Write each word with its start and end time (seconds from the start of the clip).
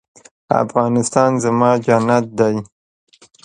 افغانستان 0.63 1.31
زما 1.43 1.71
جنت 1.85 2.25
دی؟ 2.37 2.55